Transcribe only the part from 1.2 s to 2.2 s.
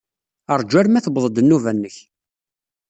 nnubba-nnek.